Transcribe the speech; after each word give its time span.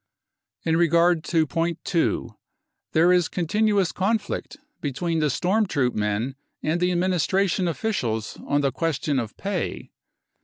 u 0.65 0.71
In 0.71 0.77
regard 0.77 1.23
to 1.25 1.45
point 1.45 1.77
2: 1.83 2.35
there 2.93 3.13
is 3.13 3.27
continuous 3.27 3.91
conflict 3.91 4.57
be 4.81 4.89
H 4.89 4.97
tween 4.97 5.19
the 5.19 5.29
storm 5.29 5.67
troop 5.67 5.93
men 5.93 6.33
and 6.63 6.79
the 6.81 6.91
administration; 6.91 7.67
officials 7.67 8.35
on 8.47 8.61
the 8.61 8.71
question 8.71 9.19
of 9.19 9.37
pay. 9.37 9.91